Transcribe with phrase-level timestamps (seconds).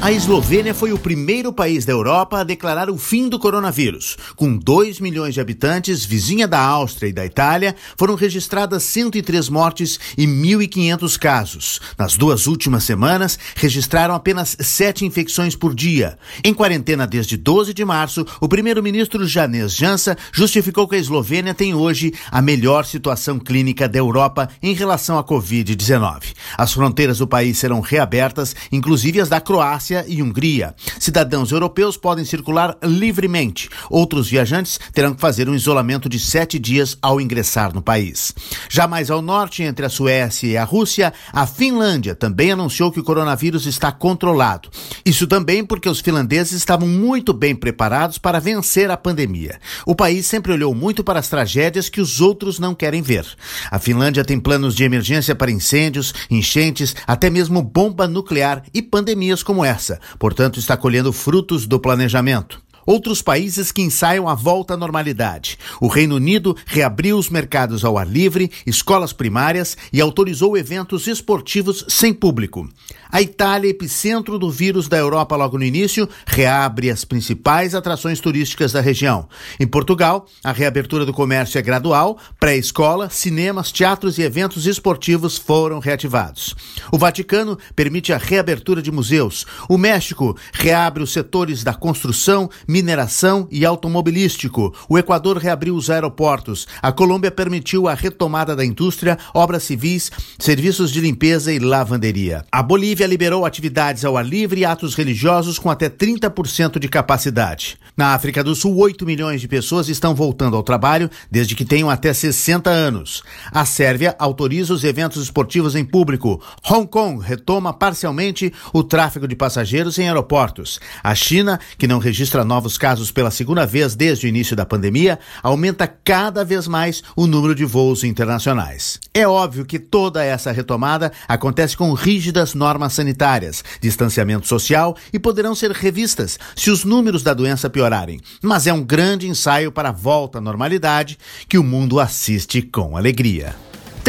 [0.00, 4.16] A Eslovênia foi o primeiro país da Europa a declarar o fim do coronavírus.
[4.36, 9.98] Com 2 milhões de habitantes, vizinha da Áustria e da Itália, foram registradas 103 mortes
[10.16, 11.80] e 1.500 casos.
[11.98, 16.16] Nas duas últimas semanas, registraram apenas sete infecções por dia.
[16.44, 21.74] Em quarentena desde 12 de março, o primeiro-ministro Janez Jansa justificou que a Eslovênia tem
[21.74, 26.34] hoje a melhor situação clínica da Europa em relação à Covid-19.
[26.56, 30.74] As fronteiras do país serão reabertas, inclusive as da Croácia Croácia e Hungria.
[30.98, 33.68] Cidadãos europeus podem circular livremente.
[33.88, 38.34] Outros viajantes terão que fazer um isolamento de sete dias ao ingressar no país.
[38.68, 43.00] Já mais ao norte, entre a Suécia e a Rússia, a Finlândia também anunciou que
[43.00, 44.68] o coronavírus está controlado.
[45.04, 49.58] Isso também porque os finlandeses estavam muito bem preparados para vencer a pandemia.
[49.86, 53.26] O país sempre olhou muito para as tragédias que os outros não querem ver.
[53.70, 59.42] A Finlândia tem planos de emergência para incêndios, enchentes, até mesmo bomba nuclear e pandemias
[59.42, 59.77] como essa
[60.18, 65.58] portanto, está colhendo frutos do planejamento outros países que ensaiam a volta à normalidade.
[65.78, 71.84] O Reino Unido reabriu os mercados ao ar livre, escolas primárias e autorizou eventos esportivos
[71.86, 72.66] sem público.
[73.12, 78.72] A Itália, epicentro do vírus da Europa logo no início, reabre as principais atrações turísticas
[78.72, 79.28] da região.
[79.60, 85.78] Em Portugal, a reabertura do comércio é gradual, pré-escola, cinemas, teatros e eventos esportivos foram
[85.78, 86.54] reativados.
[86.90, 89.46] O Vaticano permite a reabertura de museus.
[89.68, 92.48] O México reabre os setores da construção,
[92.82, 94.72] mineração e automobilístico.
[94.88, 96.66] O Equador reabriu os aeroportos.
[96.80, 102.44] A Colômbia permitiu a retomada da indústria, obras civis, serviços de limpeza e lavanderia.
[102.52, 107.78] A Bolívia liberou atividades ao ar livre e atos religiosos com até 30% de capacidade.
[107.96, 111.90] Na África do Sul, 8 milhões de pessoas estão voltando ao trabalho desde que tenham
[111.90, 113.22] até 60 anos.
[113.50, 116.40] A Sérvia autoriza os eventos esportivos em público.
[116.68, 120.78] Hong Kong retoma parcialmente o tráfego de passageiros em aeroportos.
[121.02, 124.66] A China, que não registra novos novos casos pela segunda vez desde o início da
[124.66, 129.00] pandemia, aumenta cada vez mais o número de voos internacionais.
[129.14, 135.54] É óbvio que toda essa retomada acontece com rígidas normas sanitárias, distanciamento social e poderão
[135.54, 138.20] ser revistas se os números da doença piorarem.
[138.42, 141.18] Mas é um grande ensaio para a volta à normalidade
[141.48, 143.56] que o mundo assiste com alegria.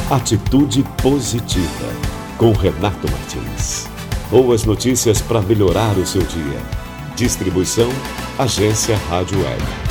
[0.08, 1.92] Atitude Positiva
[2.38, 3.88] com Renato Martins.
[4.30, 6.62] Boas notícias para melhorar o seu dia.
[7.16, 7.90] Distribuição
[8.38, 9.85] Agência Rádio Web.